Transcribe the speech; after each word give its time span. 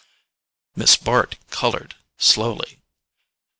Miss 0.75 0.97
Bart 0.97 1.37
coloured 1.51 1.93
slowly. 2.17 2.79